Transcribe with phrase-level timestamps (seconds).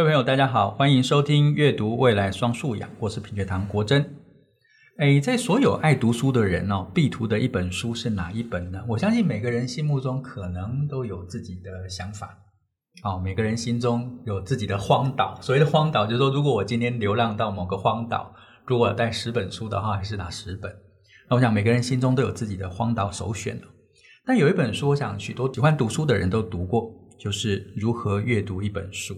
[0.00, 4.02] 各位朋友，大家好，欢迎收听《阅读未来双素养》，我是品学堂国珍。
[4.96, 8.82] 诶，在所有爱读书的人哦，必读的一本书是哪一本呢？
[8.88, 12.34] 我相信每个人心目中可能都有自己的想法。
[13.04, 15.38] 哦，每个人心中有自己的荒岛。
[15.42, 20.74] 所谓的荒岛，就是说，如果我今天流浪到某个荒岛，如果要带十本书的话，还是哪十本？
[21.28, 23.60] 那我想每个人心中都有自己的荒岛首选。
[24.24, 29.14] 但有一本书，我想许多喜欢读书的人都读过，就是《如何阅读一本书》。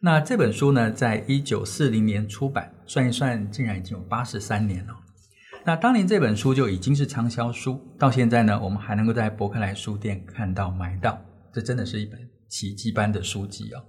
[0.00, 4.94] 那这本书呢，在一九四零年出版，算一算，竟然已经有八十三年了。
[5.64, 11.20] 那当年这本书就已经是畅销书，到现在呢，我们还能够在博克莱书店看到买到，
[11.52, 12.16] 这真的是一本
[12.48, 13.82] 奇迹般的书籍哦。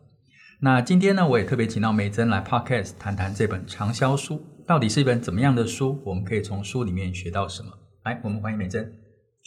[0.61, 7.69] 那今天呢，我也特别请到美珍来 Podcast 谈谈这本畅销书到底是一本怎么样的书，我们可以从书里面学到什么？
[8.03, 8.91] 来，我们欢迎美珍。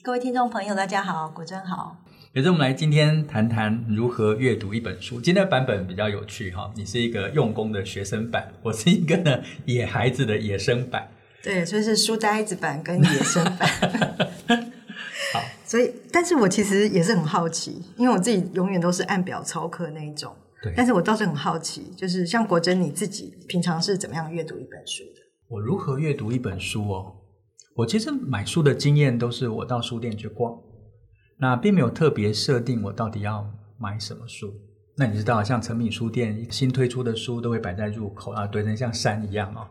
[0.05, 1.99] 各位听众朋友，大家好，果真好。
[2.35, 5.21] 也是我们来今天谈谈如何阅读一本书。
[5.21, 11.07] 今天的版本比较有趣哈，你是一个用功的学生版，我是一个呢野孩子的野生版。
[11.43, 13.69] 对，所以是书呆子版跟野生版。
[15.35, 20.35] 好，所以，但是我其实也是很好奇，因为我自己永远都是按表操课那一种。
[20.63, 20.73] 对。
[20.75, 25.21] 但是我倒是很好奇，就是像国珍你自己平常是怎么样阅读一本书的？
[25.49, 27.13] 我如何阅读一本书哦？
[27.75, 30.59] 我其实买书的经验都是我到书店去逛。
[31.43, 33.45] 那并没有特别设定我到底要
[33.77, 34.55] 买什么书。
[34.97, 39.67] 那你知道，像诚品书店新推出的书都会摆在入口啊，堆成像山一样哦。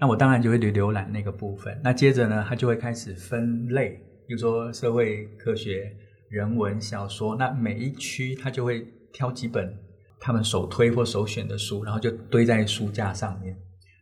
[0.00, 1.80] 那我当然就会去浏览那个部分。
[1.84, 3.90] 那接着呢，他就会开始分类，
[4.26, 5.96] 比如说社会科学、
[6.30, 7.36] 人文、小说。
[7.36, 9.72] 那每一区他就会挑几本
[10.18, 13.56] 他们首推或首选的书，然后就堆在书架上面。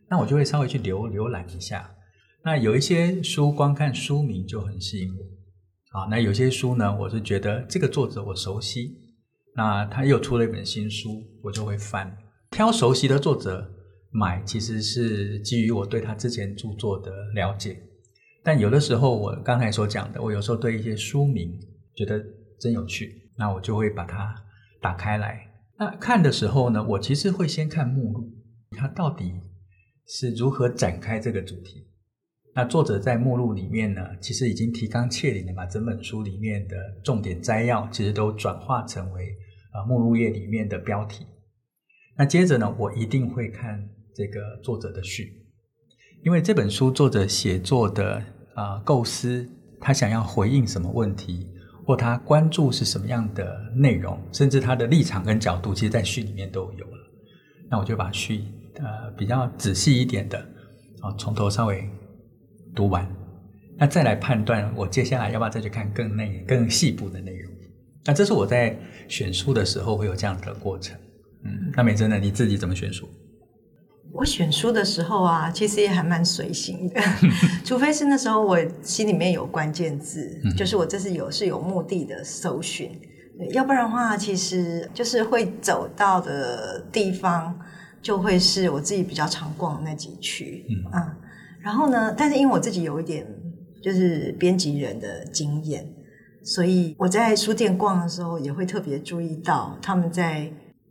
[0.09, 1.91] 那我就会稍微去浏浏览一下。
[2.43, 5.36] 那有一些书光看书名就很吸引我。
[5.97, 8.99] 啊，那有些书呢，我是觉得这个作者我熟悉，
[9.55, 12.15] 那他又出了一本新书，我就会翻。
[12.51, 13.67] 挑熟悉的作者
[14.11, 17.81] 买，其实是基于我对他之前著作的了解。
[18.45, 21.59] 但有的时候，我刚才所讲的，我有时候对一些书名
[21.95, 22.23] 觉得
[22.61, 24.35] 真有趣，那我就会把它
[24.83, 25.51] 打开来。
[25.79, 28.31] 那看的时候呢，我其实会先看目录，
[28.77, 29.33] 它到底
[30.07, 31.87] 是如何展开这个主题。
[32.57, 36.75] 那作者在目录里面呢，其实已经提纲挈领的把整本书里面的
[37.05, 39.29] 重点摘要，其实都转化成为
[39.73, 41.27] 啊目录页里面的标题。
[42.17, 45.35] 那接着呢，我一定会看这个作者的序，
[46.25, 48.23] 因为这本书作者写作的
[48.55, 49.47] 啊构思，
[49.79, 51.47] 他想要回应什么问题，
[51.85, 56.99] 或他关注是什么样的内容，甚至他的立场跟角度，其实在序里面都有了。
[57.69, 58.45] 那我就把序
[58.77, 60.39] 呃比较仔细一点的
[61.03, 61.87] 啊从头稍微。
[62.77, 63.05] 读完，
[63.79, 67.51] 那再来判断我接下来要不要再去看更内、更细部的内容。
[68.05, 68.77] 那这是我在
[69.09, 70.97] 选书的时候会有这样的过程。
[71.45, 72.19] 嗯，那美珍呢？
[72.19, 73.09] 你自己怎么选书？
[74.13, 77.01] 我选书的时候啊，其实也还蛮随性的，
[77.65, 82.91] 除非是那时候我心里面有关键字，就是我这是有是有目的的搜寻，
[83.53, 87.59] 要不然的话，其实就是会走到的地方
[88.01, 90.65] 就会是我自己比较常逛的那几区。
[90.69, 90.93] 嗯。
[90.95, 91.17] 嗯
[91.67, 93.27] 然后呢，但是因为我自己有一点
[93.83, 95.85] 就是编辑人的经验，
[96.45, 100.49] 所以我在书店逛的时候也会特别注意到他们在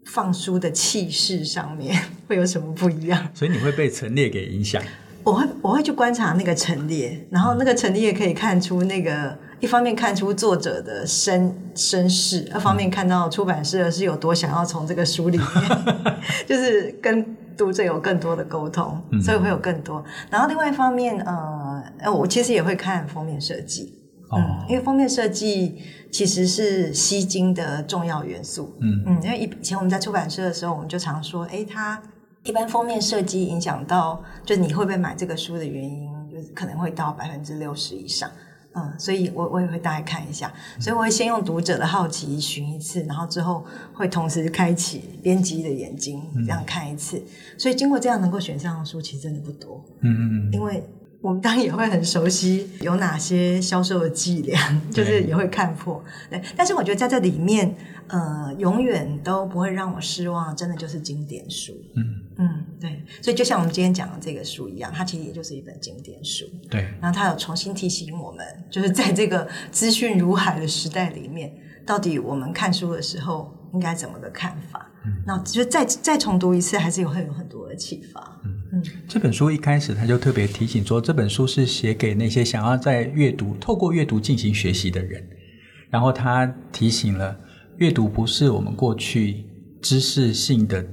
[0.08, 1.96] 放书的气势上面
[2.28, 3.26] 会有什么不一样。
[3.34, 4.84] 所以你会被陈列给影响？
[5.24, 15.48] 我会我会去观察那个陈列，然后那个陈列可以看出那个一方面看出作者的身身世，二方面看到出版社是有多想要从这个书里面
[16.46, 17.26] 就是跟。
[17.58, 20.00] 读者有更多的沟通，所以会有更多。
[20.00, 23.94] 嗯、然后另外一方面，呃，我其实也会看封面设计，
[24.30, 25.78] 哦、嗯，因为封面设计
[26.12, 28.76] 其实是吸睛的重要元素。
[28.80, 32.02] 嗯嗯，因为以前我们在出版社的时候，我们就常说，哎，它
[32.44, 38.30] 一般封面设计影响到，就是你会不会买这个书的原因，就是可能会到百分之六十以上。
[38.76, 47.18] 嗯，所以我我也会大概看一下，所以我会先用读者的好奇寻一次，然后之后会同时开启编辑的眼睛，这样看一次。
[47.18, 47.26] 嗯、
[47.58, 49.84] 所以经过这样能够选上的书，其实真的不多。
[50.02, 50.84] 嗯嗯嗯，因为
[51.22, 54.60] 我们当然也会很熟悉有哪些销售的伎俩，
[54.92, 56.04] 就是也会看破。
[56.30, 57.74] 对，但是我觉得在这里面，
[58.08, 61.72] 呃，永远都不会让我失望，真的就是经典书。
[61.96, 62.04] 嗯。
[62.38, 66.46] 嗯，对，所以就像我们今天讲的这个书一样，它其实也就是一本经典书。
[66.70, 71.54] 对，然后它有重新提醒我们，就是在这个资讯如海的时代里面，
[71.86, 74.92] 到底我们看书的时候应该怎么个看法？
[75.06, 78.42] 嗯，那就再再重读一次，还是有会有很多的启发。
[78.44, 85.26] 嗯嗯，这本书一开始他就特别提醒说，这本书是写给那些想要在阅读、透过阅读进行学习的人。
[85.90, 87.40] 然后他提醒了，
[87.78, 89.46] 阅读不是我们过去
[89.82, 90.86] 知识性的。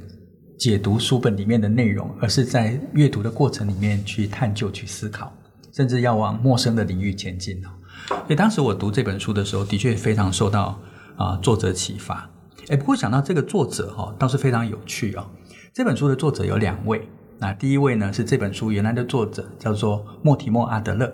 [0.62, 5.36] 解读书本里面的内容，而是在阅读的过程里面去探究、去思考，
[5.72, 7.60] 甚至要往陌生的领域前进。
[8.06, 10.78] 所以当时我读这本书的时候，的确非常受到
[11.16, 12.30] 啊、作者启发。
[12.68, 15.26] 哎，不过想到这个作者哈、倒是非常有趣哦。
[15.74, 17.08] 这本书的作者有两位，
[17.40, 21.12] 那第一位呢是这本书原来的作者，叫做莫提莫·阿德勒。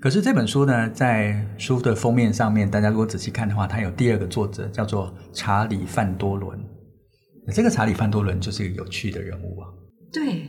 [0.00, 6.58] 可是这本书呢，在书的封面上面，大家如果仔细看的话，它有第二个作者，叫做查理·范多伦。
[7.52, 9.68] 这个查理·范多伦就是一个有趣的人物啊。
[10.12, 10.48] 对，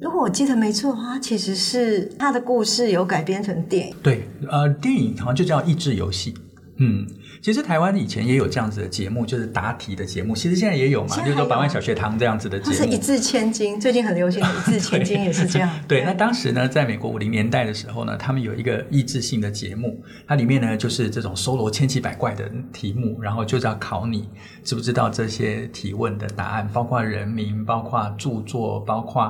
[0.00, 3.94] 如果我记得没错的话，其实是他的故事有改编成电影。
[4.02, 6.32] 对，呃，电影好像就叫《益智游戏》。
[6.76, 7.06] 嗯。
[7.40, 10.32] 其实台湾以前也有这样子的节目，就是答题的节目。
[10.36, 12.76] 其实现在也有嘛，有就是说百万小学堂这样子的节目。
[12.76, 15.68] 是一字千金，最近很流行的 一字千金也是这样。
[15.88, 24.28] 对，对，那当时呢，在美国五零年代的时候呢，他们有一个益智性的节目，它里面呢就是这种搜罗千奇百怪的题目，然后就是要考你
[24.62, 29.22] 知不知道这些提问的答案，包括人名，包括著作，包括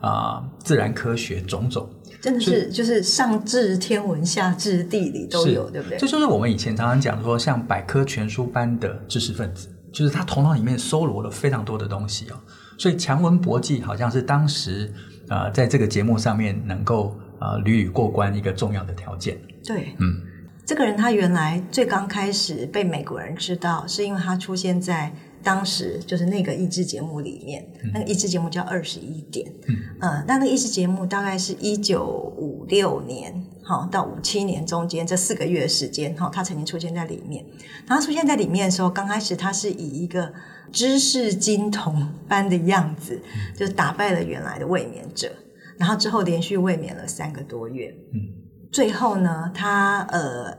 [0.00, 1.88] 啊、呃、自然科学种种。
[2.20, 5.96] 真的是，就是上至天文，下至地理都有，对不对？
[5.98, 12.36] 这就是我们以前常常讲说，像百科全书般的知识分子，就是他头脑里面搜罗了非常多的东西哦。
[12.78, 14.92] 所以强文博记好像是当时
[15.28, 19.38] 呃，在这个节目上面能够呃屡屡过关一个重要的条件。
[19.64, 20.20] 对，嗯，
[20.66, 25.12] 这个人他原来最刚开始被美国人知道，是因为他出现在。
[25.42, 32.04] 当时就是那个益智节目里面，嗯、那个益智节目叫二十一点，嗯，呃，那那个益智节目大概是一九
[32.36, 37.44] 五六年，哈，到五七年中间这四个月的时间，哈，他曾经出现在里面。
[37.86, 40.32] 然后出现在里面的时候，刚开始他是以一个
[40.70, 45.32] 知识金童般的样子，嗯、就打败了原来的卫冕者，
[45.78, 48.20] 然后之后连续卫冕了三个多月，嗯，
[48.70, 50.56] 最后呢，他呃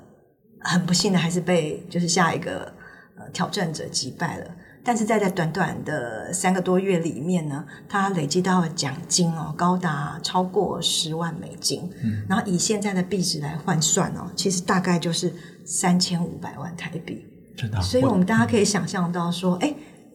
[0.60, 2.74] 很不幸的还是被就是下一个
[3.16, 4.56] 呃挑战者击败了。
[4.84, 11.88] 但是在在短短的三个多月里面呢，他累积到了奖金哦，高达超过十万美金。
[12.04, 15.32] 嗯，然后以现在的币值来换算哦，其实大概就是
[15.64, 17.24] 三千五百万台币。
[17.56, 17.80] 知道。
[17.82, 19.74] 所以我们大家可以想象到说，哎，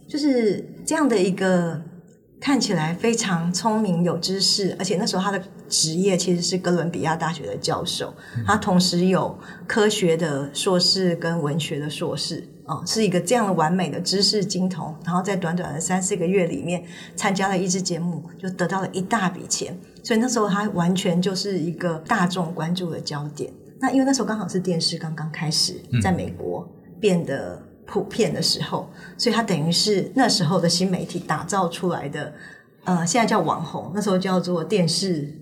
[0.09, 1.81] 就是这样的一个
[2.41, 12.49] 看起来非常聪明、有知识，而且那时候他的职业其实是哥伦比亚大学的教授，嗯，他同时有科学的硕士跟文学的硕士。
[12.67, 16.83] 哦，是一个这样的完美的知识金童，然后在短短的三四个月里面
[17.15, 23.53] 参加了一支节目，就得到了一大笔钱，所以那时候他完全就是一个大众关注的焦点。
[23.79, 26.69] 那因为那时候刚好是电视刚刚开始在美国
[26.99, 32.33] 变得普遍的时候，嗯、所以他等于是那时候的新媒体打造出来的，
[32.85, 35.33] 呃，现在叫网红，那时候叫做电视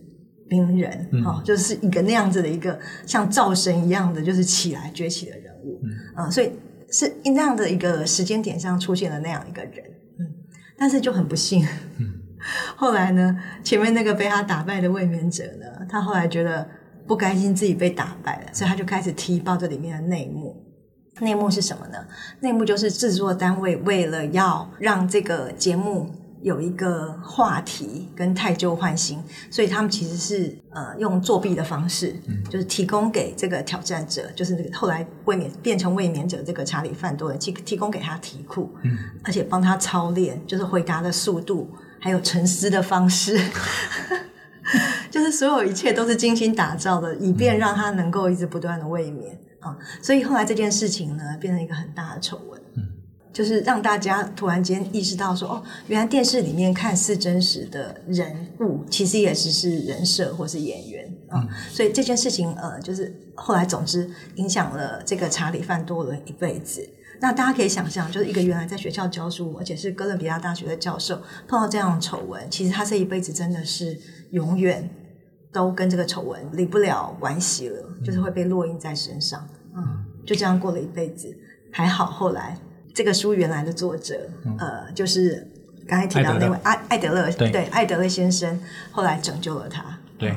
[0.51, 6.53] 名人，哦，就是一个那样子的一个像灶神一样的，就是起来崛起的人物，嗯，呃、所以。
[6.95, 9.85] 是那样的一个时间点上出现了那样一个人，
[10.21, 10.27] 嗯，
[10.79, 11.67] 但是就很不幸，
[11.99, 12.07] 嗯，
[12.77, 16.65] 后来呢，前面那个被他打败的卫冕者呢，他后来觉得
[17.05, 20.55] 不甘心自己被打败了，所以他就开始踢爆这里面的内幕。
[21.21, 21.99] 内幕是什么呢？
[22.41, 26.11] 内幕就是制作单位为了要让这个节目。
[26.45, 29.19] 有一个话题跟太旧换新，
[29.51, 38.95] 所以他们其实是呃用作弊的方式，嗯、就是提供给这个挑战者，就是那个后来未免变成卫冕者这个查理范多伦提提供给他题库，嗯，
[39.25, 43.41] 而且帮他操练，就是回答的速度，还有沉思的方式，
[45.11, 49.75] 就是所有一切都是精心打造的，以便让他能够一直不断的卫冕啊。
[50.03, 52.61] 所以后来这件事情呢，变成一个很大的丑闻。
[53.35, 61.43] 就是让大家突然间意识到说，哦，原来电视里面看似真实的人物，其实也只是人设或是演员啊。
[61.43, 66.89] 嗯、所以这件事情，呃，就是后来总之影响了这个查理范多伦一辈子。
[67.21, 73.99] 那大家可以想象，就是一个原来在学校教书，而且是哥伦比亚大学的教授，碰到这样的丑闻，其实他这一辈子真的是
[74.31, 74.89] 永远
[75.53, 79.45] 都跟这个丑闻离不了关系了，嗯、就是会被烙印在身上。
[79.75, 81.37] 嗯，就这样过了一辈子，
[81.73, 82.57] 还好后来。
[82.95, 85.47] 这个书原来的作者，嗯、呃，就是
[85.87, 88.59] 刚才提到那位艾艾德勒，对，对艾德勒先生，
[88.93, 89.85] 后来拯救了他。
[90.17, 90.33] 对，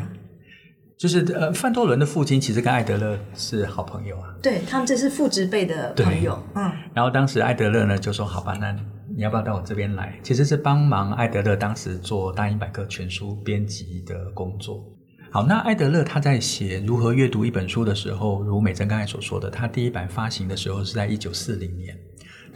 [0.97, 4.35] 就是呃，范多伦的父亲其实跟艾德勒是好朋友啊。
[4.41, 6.43] 对，他们这是父执辈的朋友。
[6.55, 6.71] 嗯。
[6.95, 8.71] 然后当时艾德勒呢就说：“好吧，那
[9.15, 14.83] 你要不要到我这边来？”其实是帮忙艾德勒当时做大英百科全书编辑的工作。
[15.29, 21.95] 好，那艾德勒他在写如何阅读一本书的时候，如美珍刚才所说的，他第一版发行的时候是在一九四零年。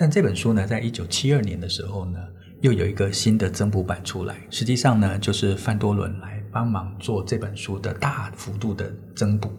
[0.02, 2.18] 但这本书呢，在一九七二年的时候呢，
[2.62, 4.36] 又有一个新的增补版出来。
[4.50, 9.52] 实际上呢，就是范多伦来帮忙做这本书的大幅度的增补。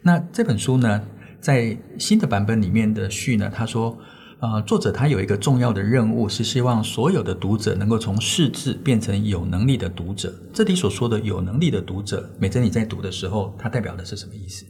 [0.00, 1.02] 那这本书呢，
[1.40, 3.98] 在新的版本里面的序呢，他说，
[4.38, 10.32] 呃，作者他有一个重要的任务，是希望所有的读者能够从识字变成有能力的读者。
[10.52, 14.64] 这里所说的有能力的读者，美珍你在读的时候，它代表的是什么意思？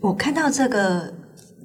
[0.00, 1.12] 我看到这个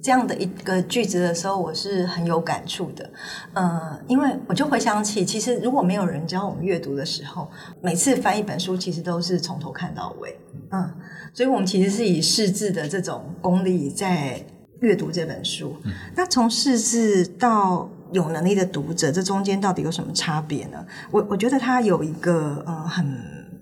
[0.05, 3.09] 这样的一个句子的时候，我是很有感触的。
[3.53, 7.49] 呃，因为我就回想起，其实如果没有人教我们阅读的时候，
[7.81, 10.37] 每次翻一本书，其实都是从头看到尾。
[10.69, 10.93] 嗯，
[11.33, 14.39] 所以我们其实是以识字的这种功力在。
[14.81, 15.75] 阅读这本书，
[16.15, 20.85] 那从识字到有能力的读者，这中间到底有什么差别呢？
[21.09, 23.07] 我我觉得它有一个呃很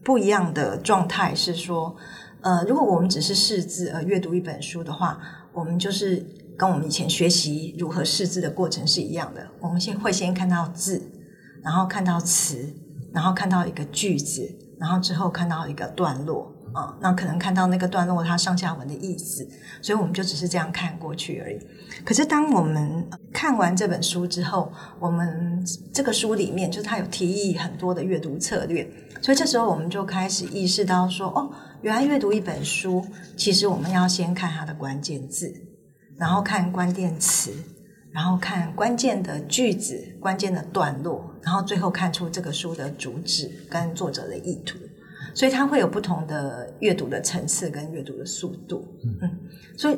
[0.04, 1.96] 不一样的状态，是说，
[2.42, 5.18] 呃，如果我们只是识字而阅读一本书的话，
[5.54, 6.26] 我们就是
[6.58, 9.48] 跟我们以前学习如何识字的过程是一样的。
[9.60, 11.02] 我们先会先看到字，
[11.64, 12.74] 然后看到词，
[13.14, 16.53] 然后看到一个句子，然后之后看到一个段落。
[16.74, 19.48] 啊、那可能看到那个段落，它上下文的意思，
[19.82, 21.60] 所以我们就只是这样看过去而已。
[22.04, 25.64] 可是当我们看完这本书之后，我们
[25.94, 28.90] 这个书里面就是它有提议很多的阅读策略，
[29.22, 31.52] 所以这时候我们就开始意识到说，哦，
[31.82, 33.06] 原来阅读一本书，
[33.38, 35.54] 其实我们要先看它的关键字，
[36.18, 37.52] 然后看关键词，
[38.12, 44.80] 然后看关键的句子、关键的段落，然后最后看出这个书的主旨跟作者的意图。
[45.34, 48.88] 所以它会有不同的阅读的层次跟阅读的速度，
[49.22, 49.30] 嗯，
[49.78, 49.98] 所以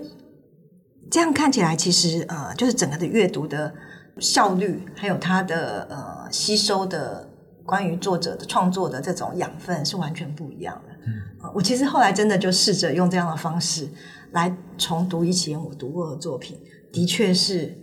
[1.12, 3.74] 这样看起来，其实呃，就是整个的阅读的
[4.20, 7.30] 效率，还有它的呃吸收的
[7.66, 10.94] 关于作者的创作的这种养分是完全不一样的。
[11.06, 13.88] 嗯，我其实后来真的就试着用这样的方式
[14.32, 16.58] 来重读以前我读过的作品，
[16.92, 17.78] 的确是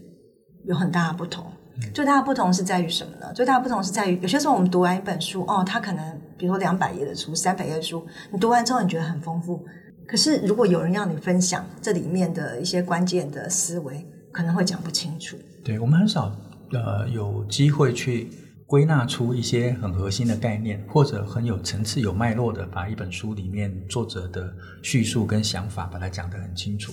[0.64, 1.46] 有很大的不同。
[1.92, 3.32] 最大的不同是在于什么呢？
[3.34, 9.64] 最大的不同是在于，有些时候我们读完一本书，哦，它可能比如说两百页的书、三百页的书，你读完之后你觉得很丰富。
[10.06, 15.36] 可是如果有人要你分享这里面的一些关键的思维，可能会讲不清楚。
[15.64, 16.30] 对，我们很少
[16.72, 18.30] 呃有机会去
[18.66, 26.92] 归纳出一些很核心的概念，或者很有层次、有脉络的把一本书里面作者的叙述跟想法把它讲得很清楚。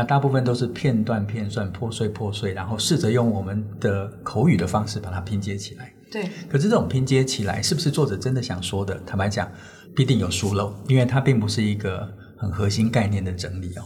[0.00, 5.92] 那大部分都是片段片段破碎破碎，然后试着用我们的口语的方式把它拼接起来。
[6.10, 8.98] 对，可是这种拼接起来，是不是作者真的想说的？
[9.00, 9.46] 坦白讲，
[9.94, 13.82] 必定有疏漏，因为它并不是一个很核心概念的整理哦。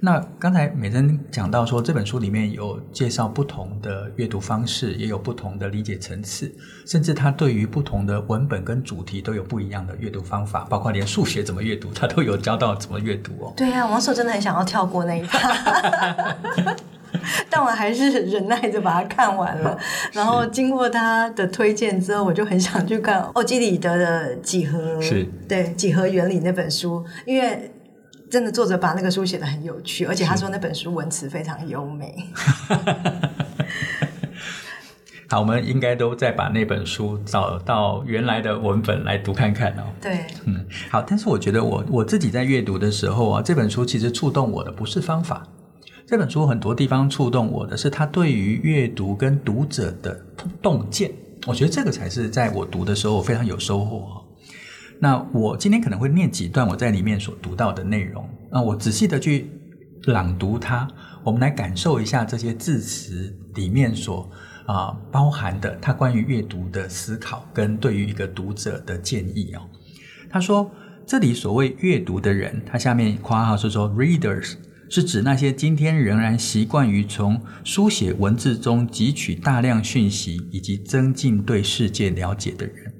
[0.00, 6.52] 那刚才美珍讲到说，这本书里面有介绍不同的阅读方式，也有不同的理解层次，
[6.84, 13.52] 甚至他对于不同的文本跟主题都有不一样的阅读方法，包括连数学怎么阅读，他都有教到怎么阅读哦。
[13.56, 16.36] 对呀、啊，王朔真的很想要跳过那一趴，
[17.48, 19.78] 但我还是忍耐着把它看完了。
[20.12, 27.72] 然后经过他的推荐之后，我就很想去看欧几里德的几何，是对几何原理那本书，因为。
[28.36, 32.14] 真的，作者把那个书写得很有趣，而且他说那本书文词非常优美。
[35.30, 39.84] 好，我们应该都再把那本书找到原来的文本来读看看哦。
[40.02, 41.00] 对，嗯，好。
[41.00, 45.48] 但是我觉得我我自己在阅读的时候啊，这本书其实触动我的不是方法，
[46.06, 50.14] 这本书很多地方触动我的是他对于阅读跟读者的
[50.60, 51.10] 洞见。
[51.46, 54.22] 我觉得这个才是在我读的时候我非常有收获。
[55.00, 59.50] 那我今天可能会念几段我在里面所读到的内容，那我仔细的去
[60.04, 60.88] 朗读它，
[61.22, 64.30] 我们来感受一下这些字词里面所
[64.66, 69.62] 啊、包含的他关于阅读的思考跟对于一个读者的建议哦。
[70.28, 70.68] 他说
[71.06, 74.54] 这里所谓阅读的人，他下面括号是说 readers
[74.90, 82.92] 是指那些今天仍然习惯于从书写文字中汲取大量讯息以及增进对世界了解的人。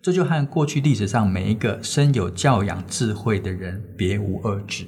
[0.00, 4.86] 这就和过去历史上每一个深有教养智慧的人别无二致，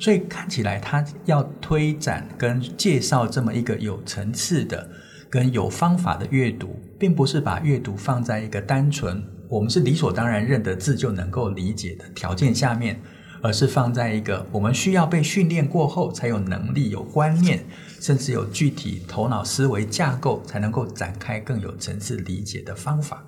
[0.00, 4.88] 所以看起来他要推展跟介绍这么一个有层次的、
[5.28, 13.00] 跟有方法的阅读，并不是把阅读放在一个单纯我们是理所当然认得字就能够理解的条件下面，
[13.42, 17.62] 而是放在一个我们需要被训练过后才有能力、有观念，
[18.00, 23.22] 甚至有具体头脑思维架构，才能够展开更有层次理解的方法。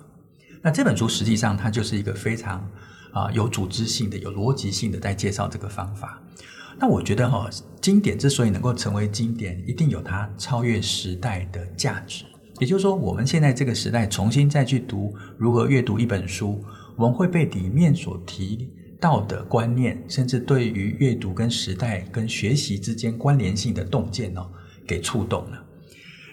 [0.61, 2.65] 那这本书实际上它就是一个非常
[3.13, 6.21] 啊、有组织性的、有逻辑性的在介绍这个方法。
[6.79, 7.49] 那我觉得哈、哦，
[7.81, 12.23] 经典之所以能够成为经典，一定有它超越时代的价值。
[12.59, 16.63] 也就是说，我们现在这个时代重新再去读如何阅读一本书，
[16.95, 24.49] 我们会被里面所提到的观念，甚至对于阅读跟时代跟学习之间关联性的洞见哦，
[24.87, 25.65] 给触动了。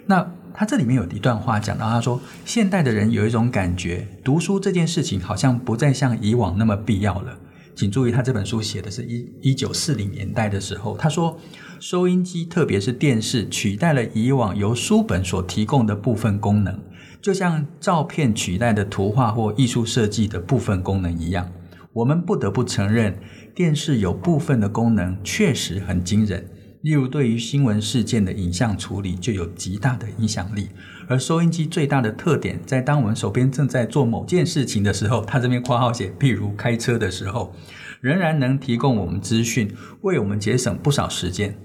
[0.07, 0.35] 那。
[0.55, 7.39] 他这里面有一段话讲到，他说：“现代的人有一种感觉，读书这件事情好像不再像以往那么必要了。”
[7.77, 10.97] 请注意，他这本书写的是一一九四零年代的时候。
[10.97, 11.39] 他说
[11.79, 16.77] ：“收音机，特别是电视，取代了以往由书本所提供的部分功能，
[17.23, 21.49] 就像照片取代的图画或艺术设计的部分功能一样。
[21.93, 23.17] 我们不得不承认，
[23.55, 26.45] 电视有部分的功能确实很惊人，
[26.83, 30.69] 例如对于新闻事件的影像处理就有极大的影响力。
[31.09, 37.55] 而收音机最大的特点，在当我们手边正在做某件事情的时候，它这边括号写，譬如开车的时候，
[38.03, 41.57] 仍然能提供我们资讯，为我们节省不少时间。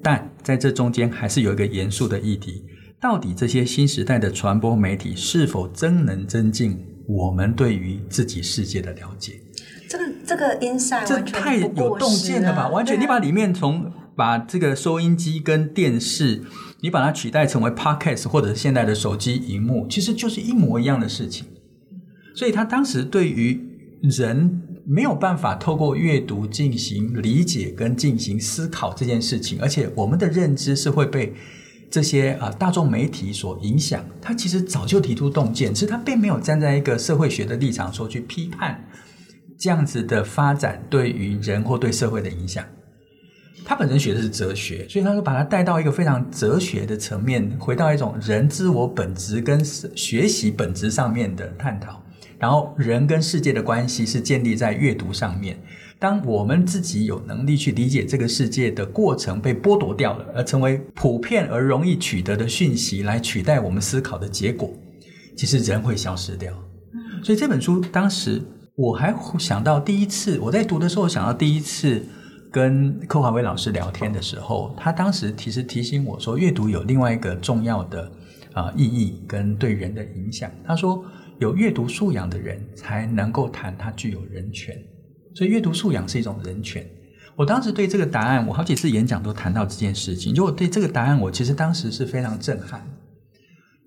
[0.00, 2.64] 但在这中间还是有一个严肃的议题：
[3.00, 6.78] 到底这些新时代的传播媒体是否真能增进
[7.08, 9.40] 我们对于自己世界的了解？
[9.88, 12.68] 这个这个 insight 这太有洞见了吧？
[12.68, 16.42] 完全，你把里面从把这个收音机跟电视，
[16.80, 21.46] 你把它取代成为 podcast 或者是现在的手机荧幕，其实就是一模一样的事情。
[22.34, 23.60] 所以他当时对于
[24.02, 24.60] 人。
[24.86, 31.32] 没有办法透过阅读进行理解跟进行思考这件事情，而且我们的认知是会被
[31.90, 34.04] 这些啊大众媒体所影响。
[34.20, 38.86] 他其实早就提出洞见，其实他并没有站在一个社会学的立场说去批判
[39.58, 42.62] 这样子的发展对于人或对社会的影响。
[43.62, 52.02] 他本身学的是哲学，所以他就把它带到一个非常哲学的层面，回到一种人自我本质跟学习本质上面的探讨。
[52.38, 55.58] 然后，人跟世界的关系是建立在阅读上面。
[55.98, 64.70] 当我们自己有能力去理解这个世界的过程被剥夺掉了，而成为普遍而容易取得的讯息来取代我们思考的结果，
[65.34, 66.52] 其实人会消失掉。
[67.22, 68.42] 所以这本书当时
[68.74, 72.04] 我还想到第一次我在读的时候，想到第一次
[72.54, 78.08] 跟柯华威老师聊天的时候，他当时其实提醒我说，阅读有另外一个重要的
[78.52, 80.48] 啊、意义跟对人的影响。
[80.64, 81.04] 他说。
[81.40, 84.72] 有阅读素养的人才能够谈他具有人权，
[85.34, 86.88] 所以阅读素养是一种人权。
[87.34, 90.32] 我当时对这个答案，我好几次演讲都谈到这件事情。
[90.32, 92.86] 就我对这个答案，我其实当时是非常震撼，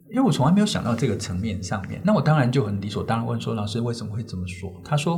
[0.10, 2.02] 因为我从来没有想到这个层面上面。
[2.04, 5.18] 那我当然就很理所当然问说：“老师为什么会这么说？”他说：“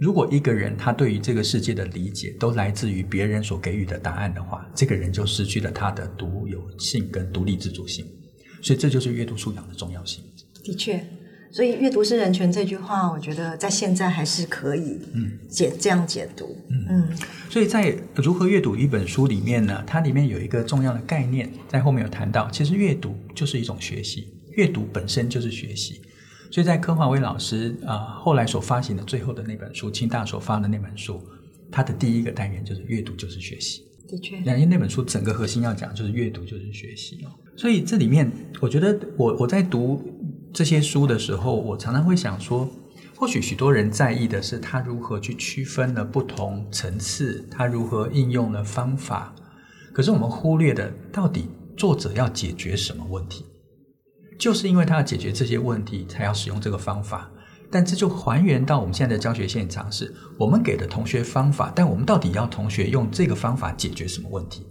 [0.00, 8.06] 如果一个人他对于这个世界的理解都来自于别人所给予的答案的话，这个人就失去了他的独有性跟独立自主性。
[8.62, 10.24] 所以这就是阅读素养的重要性。”
[10.64, 11.04] 的确。
[11.52, 16.56] 所以阅读是人权这句话，我觉得在现在还是可以嗯解这样解读。
[16.70, 17.18] 嗯，嗯，
[17.50, 26.00] 所以在如何阅读一本书里面呢，它里面有一个重要的概念，在后面有谈到，其实阅读就是一种学习，阅读本身就是学习。
[26.50, 31.22] 所以在柯华威老师啊、呃、后来所发行的最后的那本书，清大所发的那本书，
[31.70, 33.82] 它的第一个单元就是阅读就是学习。
[34.08, 37.30] 的确，因为那本书整个核心要讲就是阅读就是学习哦。
[37.56, 40.02] 所以这里面，我觉得我我在读。
[40.52, 42.68] 这些书的时候，我常常会想说，
[43.14, 49.32] 或许许多人在意的是他如何去区分了不同层次，他如何应用了方法。
[49.92, 51.44] 可是我们忽略的，到底
[51.76, 53.44] 作者要解决什么问题？
[54.40, 57.30] 就是因为他要解决这些问题，才要使用这个方法。
[57.70, 64.66] 但这就还原到我们现在的教学现场，是我们给的同学方法，但我们到底要同学用这个方法解决什么问题？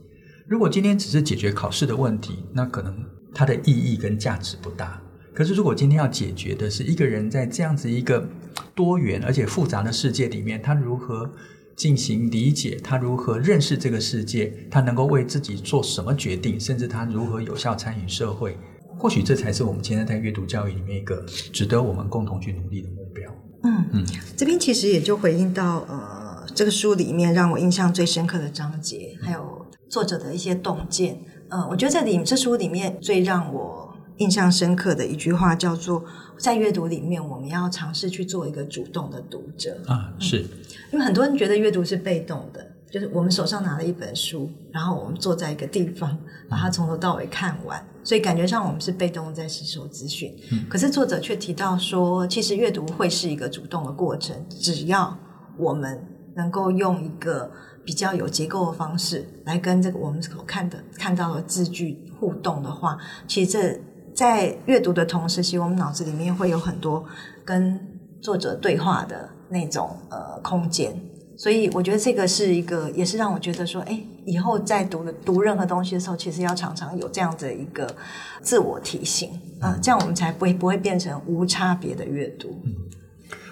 [0.48, 2.98] 如果今天只是解决考试的问题，那可能
[3.34, 5.00] 它的意义跟价值不大。
[5.36, 8.28] 可是，如果今天要解决的是一个人在这样子一个
[8.76, 11.32] 多元而且复杂的世界里面，他如何
[11.78, 18.58] 进行理解，他如何认识这个世界，他能够为自己做什么决定，甚至他如何有效参与社会，
[19.00, 23.32] 或许这才是我们现在在阅读教育里面一个值得我们共同去努力的目标。
[23.64, 24.06] 嗯嗯，
[24.38, 31.18] 这边其实也就回应到呃，这个书里面让我印象最深刻的章节，还有作者的一些洞见。
[31.50, 36.04] 呃，我觉得在里这书里面最让我印象深刻的一句话叫做
[36.38, 40.46] ：“在阅读里面，我们要尝试去做一个主动的读者。”啊，是，
[40.92, 46.18] 因为很多人觉得阅读是被动的，就是我们手上拿了一本书，然后我们坐在一个地方，
[46.50, 50.36] 把它从头到尾看完，所以感觉上我们是被动在吸收资讯。
[50.52, 55.18] 嗯，可是作者却提到说，其实阅读会是一个主动的过程，只要
[55.58, 56.04] 我们
[56.36, 57.52] 能够用一个
[57.86, 62.98] 比较有结构的方式来跟这个我们所看的看到的字句互动的话，
[63.28, 63.80] 其实这。
[64.12, 67.06] 在阅读的同时，其实我们脑子里面会有很多
[67.46, 67.80] 跟
[68.20, 70.94] 作者对话的那种呃空间，
[71.40, 77.96] 所以我觉得这个是一个，也是让我觉得说，哎，以后在读的读任何东西的时候，其实要常常有这样的一个
[78.42, 79.30] 自我提醒
[79.62, 82.62] 啊、呃，这样我们才不会不会变成无差别的阅读。
[82.66, 82.76] 嗯，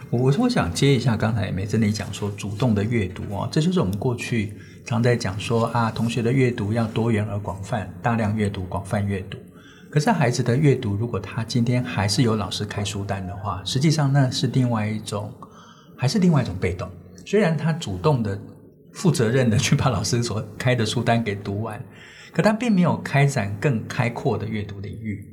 [0.09, 4.53] 我我想接一下刚才美珍你讲说主动的阅读哦，这就是我们过去
[4.85, 9.37] 常在讲说啊，同学的阅读要多元而广泛，大量阅读，广泛阅读。
[9.89, 15.33] 可是孩子的阅读，如果他今天还是有老师开书单的话，实际上那是另外一种，
[15.95, 16.91] 还是另外一种被动。
[17.29, 18.39] 虽然他主动的
[18.93, 21.77] 负责任的去把老师所开的书单给读完，
[22.31, 25.27] 可他并没有开展更开阔的阅读领域，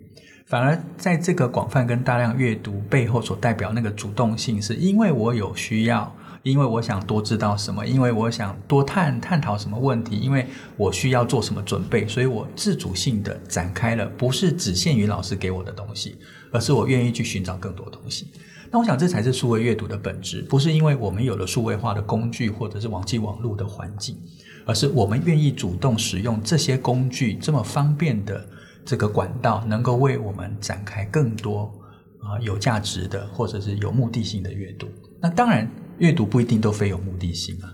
[0.44, 6.12] 反而在这个广泛跟大量阅读背后所代表那个主动性，是因为我有需要。
[6.42, 16.18] 因为我想多知道什么，因为我想多探探讨什么问题，因为我需要做什么准备，所以我自主性的展开了，不是只限于老师给我的东西，
[16.52, 18.26] 而是我愿意去寻找更多东西。
[18.74, 24.18] 那我想这才是数位阅读的本质，不是因为我们有了数位化的工具或者是网际网络的环境，
[24.66, 28.44] 而是我们愿意主动使用这些工具，这么方便的
[28.84, 31.72] 这个管道，能够为我们展开更多
[32.18, 34.88] 啊有价值的或者是有目的性的阅读。
[35.20, 35.70] 那当然。
[35.98, 37.70] 阅读不一定都非有目的性啊，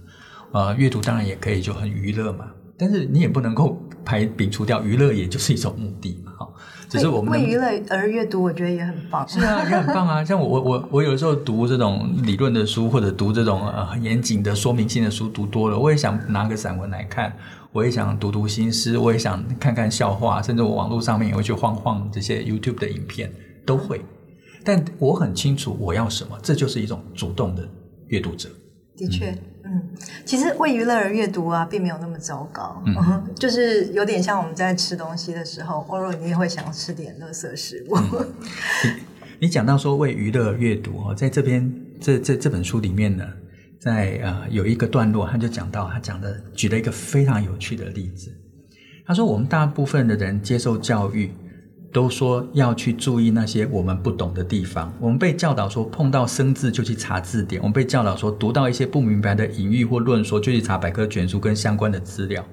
[0.53, 6.35] 呃，阅读当然也可以就很娱乐嘛，但是你也不能够排摒除掉娱乐，也就是一种目的嘛，
[6.89, 9.27] 只是我们为娱乐而阅读，我觉得也很棒。
[9.29, 10.25] 是啊，也很棒啊。
[10.25, 17.33] 像我我我我有时候读这种理论的书，或者读这种呃很严谨的说明性的书，读多了，我也想拿个散文来看，
[17.73, 23.33] 我也想读读新诗，我也想看看笑话，甚至我网络上面也会去晃晃这些 YouTube 的影片，
[23.65, 24.01] 都会。
[24.65, 27.67] 但我很清楚我要什么，这就是一种主动的。
[28.09, 28.49] 阅读者
[28.97, 29.31] 的确，
[29.65, 29.89] 嗯，
[30.25, 37.97] 其实为娱乐而阅读啊，并没有那么糟糕，嗯，就是有点像我们在吃东西的时候，偶尔你也会想吃点垃圾食物。
[37.97, 38.35] 嗯、
[39.41, 43.27] 你讲到说为娱乐而阅读哦，在这边这这这本书里面呢，
[43.81, 48.31] 在呃有一个段落，他就讲到他讲的举了一个非常有趣的例子，
[49.07, 51.31] 他说我们大部分的人接受教育。
[51.93, 54.93] 都说要去注意那些我们不懂的地方。
[55.01, 57.61] 我们被教导说，碰到生字就去查字典。
[57.61, 62.45] 我们被教导说，读到一些不明白的隐喻或论说，就去查百科全书跟相关的资料。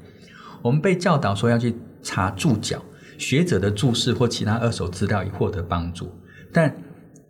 [0.61, 2.83] 我们被教导说要去查注脚、
[3.17, 6.09] 学者的注释或其他二手资料以获得帮助。
[6.51, 6.75] 但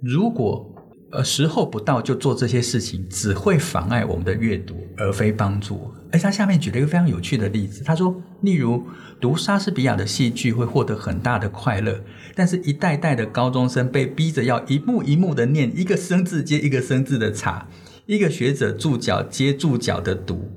[0.02, 0.74] 如果
[1.10, 5.90] 呃，时候不到就做这些事情，只会妨碍我们的阅读，而非帮助。
[6.12, 8.86] 而他下面举了一个非常有趣的例子，他说，例如
[9.20, 12.00] 读莎士比亚的戏剧会获得很大的快乐，
[12.36, 17.68] 但是一代代的高中生被逼着要一幕一幕的念，一个生字接一个生字的查，
[18.06, 20.52] 一个学者注脚接注脚的读。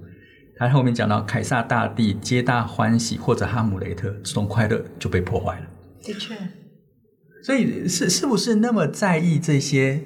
[0.56, 5.66] 他后面讲到凯撒大帝皆大欢喜，或者哈姆雷特，这种快乐就被破坏了。
[6.02, 6.34] 的确，
[7.42, 10.02] 所以是是不是那么在意这些？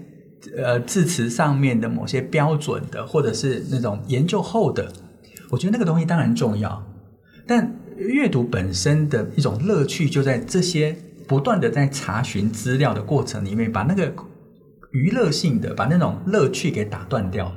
[0.58, 4.92] 呃，字词上面的某些标准的，或者是那种研究后的，
[5.50, 6.84] 我觉得那个东西当然重要。
[7.46, 14.12] 但阅读本身的一种乐趣，就在这些不断的在查询资料的过程里面，把那个
[14.92, 17.56] 娱乐性的，把那种乐趣给打断掉了。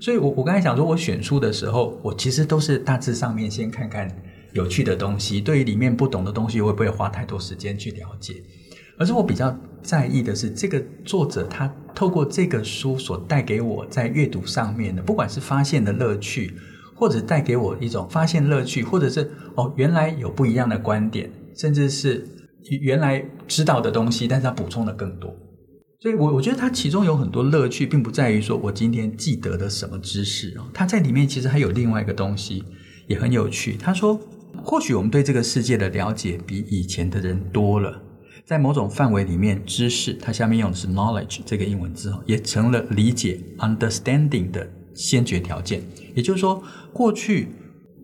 [0.00, 4.08] 所以我我刚才想说，我选书的时候，我其实都是大致上面先看看
[4.52, 8.34] 有趣的东西，对于里面不懂的东西，我会不会花太多时间去了解。
[8.96, 16.54] 而是我比较在意的是，这个作者他透过这个书所带给我在阅读上面的，不管是发现的乐趣，
[16.98, 22.26] 或者带给我一种发现乐趣，或者是哦原来有不一样的观点，甚至是
[22.82, 25.32] 原来知道的东西，但是他补充了更多。
[26.00, 32.64] 所以我我觉得他其中有很多乐趣，并不在于说我今天记得的什么知识哦，他在里面其实还有另外一个东西
[33.06, 33.76] 也很有趣。
[33.76, 34.20] 他说，
[34.64, 38.02] 或许我们对这个世界的了解比以前的人多了。
[38.46, 44.66] 在某种范围里面，知识它下面用的是 knowledge 这个英文字，也成了理解 understanding 的
[44.98, 45.80] 先决条件。
[46.14, 46.60] 也就是说，
[46.92, 47.48] 过去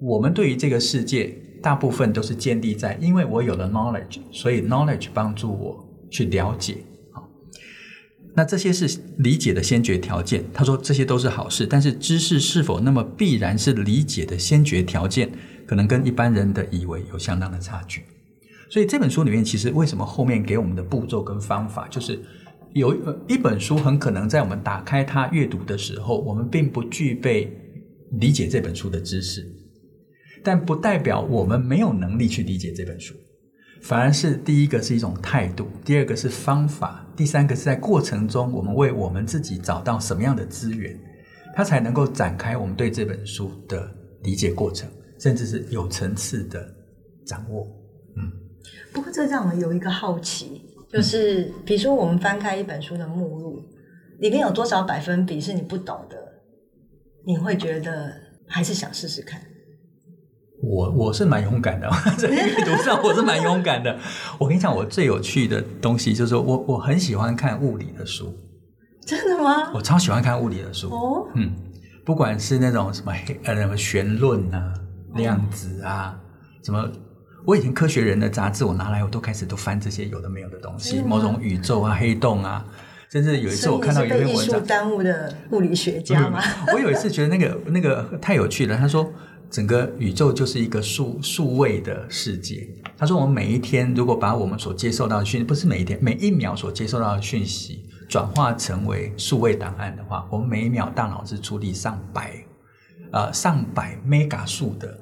[0.00, 6.76] 我们对于这个世界大部分都是建立在，因为我有了 knowledge，所以 knowledge 帮助我去了解。
[7.12, 7.28] 好，
[8.36, 10.44] 那这些是理解的先决条件。
[10.52, 15.32] 他说这些都是好事，但是知识是否那么必然是理解的先决条件，
[15.66, 18.04] 可能跟一般人的以为有相当的差距。
[18.70, 22.20] 所以这本书里面，其实为什么后面给我们的步骤跟方法，就是
[22.74, 22.92] 有
[23.28, 27.50] 一本书很可能在我们打开它阅读的时候，我们并不具备
[28.18, 29.46] 理解这本书的知识，
[30.42, 33.14] 但不代表我们没有能力去理解这本书，
[33.80, 40.98] 反而是第一个是一种态度，第二个是方法，第三个是在过程中我们为我们自己找到什么样的资源，
[41.54, 43.88] 它才能够展开我们对这本书的
[44.24, 46.66] 理解过程，甚至是有层次的
[47.24, 47.68] 掌握，
[48.16, 48.32] 嗯。
[48.92, 50.62] 不过这让我有一个好奇，
[50.94, 53.60] 就是比如说我们翻开一本书的目录，
[54.20, 56.16] 里面有多少百分比是你不懂的？
[57.26, 58.12] 你会觉得
[58.46, 59.40] 还是想试试看？
[60.62, 63.98] 我我是蛮勇敢的，在 阅读上我是蛮勇敢的。
[64.38, 68.32] 我跟你讲，我最有趣的东西就是我我很喜欢看物理的书。
[69.04, 69.72] 真的吗？
[69.74, 70.88] 我超喜欢看物理的书。
[70.90, 71.52] 哦，嗯，
[72.06, 74.72] 不管是那种什么呃什么弦论啊、
[75.16, 76.16] 量子啊，
[76.62, 76.88] 什么。
[77.46, 82.64] 我以前科学人的杂志，我拿来我都开始都翻这些有的没有的东西，某种宇宙啊、黑洞啊，
[83.10, 86.40] 甚至有一次我看到一篇文章，艺术耽误的物理学家吗？
[86.72, 88.76] 我有一次觉得那个那个太有趣了。
[88.78, 89.12] 他说，
[89.50, 92.66] 整个宇宙就是一个数数位的世界。
[92.96, 102.32] 他说，我们每一天如果把我们所接受到的讯息，不是每一天，每一秒所接受到的讯息转化成为数位档案的话，我们每一秒大脑是处理上百
[103.12, 104.98] 呃上百 mega 数的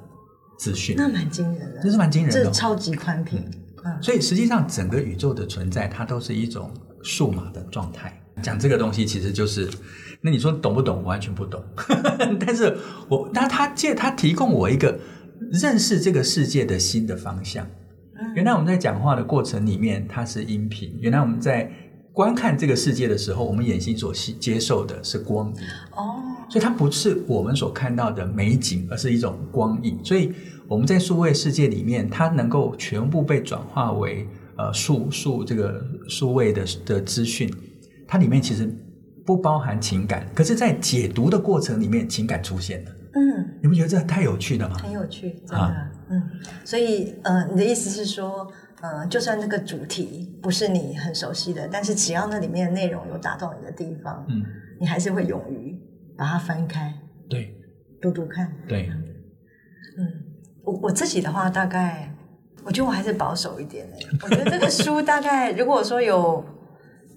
[0.63, 3.43] 资讯，那蛮惊人的，这是蛮惊人的，这是超级宽频。
[3.83, 6.71] 嗯，所以实际上整个宇宙的存在，它都是一种
[7.01, 8.17] 数码的状态。
[8.41, 9.69] 讲这个东西，其实就是，
[10.21, 10.99] 那你说懂不懂？
[10.99, 11.61] 我完全不懂。
[12.39, 12.77] 但是
[13.09, 14.97] 我，那他借他提供我一个
[15.51, 17.67] 认识这个世界的新的方向。
[18.33, 21.69] 原来我们在讲话的过程里面，它是音频；原来我们在
[22.13, 25.61] 观看这个世界的时候，我们眼睛所接受的是光影。
[25.91, 29.99] 哦，所以它不是我们所看到的美景，而是一种光影。
[30.05, 30.31] 所以
[30.67, 37.51] 我们在数位世界里面，它能够全部被转化为呃数数这个数位的的资讯，
[38.07, 38.67] 它里面其实
[39.25, 42.91] 不包含情感，可是，在解读的过程里面，情感出现了。
[43.15, 44.75] 嗯，你不觉得这太有趣了吗？
[44.77, 45.57] 很有趣，真的。
[45.57, 46.21] 啊、嗯，
[46.65, 54.43] 所以呃，你的意思是说，呃，就算这个主题不是你很熟悉的，但是只要那里面的内容有打动你的地方，嗯，
[54.79, 55.79] 你还是会勇于
[56.17, 56.93] 把它翻开，
[57.29, 57.55] 对，
[58.01, 58.89] 读读看，对，
[59.97, 60.11] 嗯，
[60.63, 62.11] 我我自己的话，大概
[62.63, 63.97] 我觉得我还是保守一点的。
[64.23, 66.43] 我觉得这个书大概如果说有。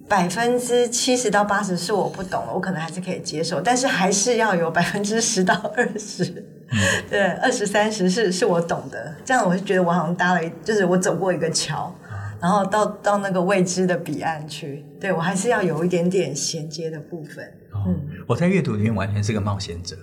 [0.08, 6.22] 百分之七十到八十是我不懂的，我可能还是可以接受，但是还是要有百分之十到二十，
[6.70, 6.78] 嗯、
[7.10, 11.92] 对，二十三十是是我懂的，这样我就觉得我好像搭了一，就是我走过一个桥，
[12.40, 17.44] 然后到到那个未知的彼岸去，对，我还是要有一点点衔接的部分。
[17.72, 19.96] 哦、嗯，我在阅读里面完全是个冒险者。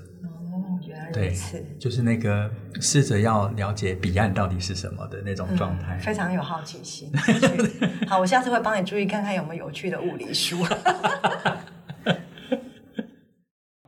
[1.13, 1.33] 对，
[1.79, 2.49] 就是那个
[2.81, 7.11] 试着要了解彼岸到底是什么的那种状态，嗯、非常有好奇心。
[8.07, 10.57] 好，我下次会帮你注意看看有没有有趣的物理书。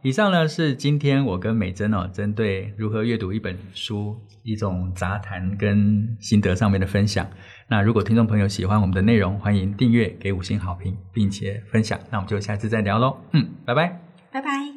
[0.04, 7.28] 以上呢是今天我跟美珍哦，针对如何阅读一本书一种杂谈跟心得上面的分享。
[7.68, 12.00] 那如果听众朋友喜欢我们的内容，欢迎订阅、给五星好评，并且分享。
[12.12, 13.18] 那我们就下次再聊喽。
[13.32, 14.00] 嗯，拜拜，
[14.32, 14.75] 拜拜。